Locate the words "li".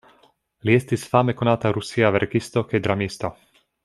0.69-0.77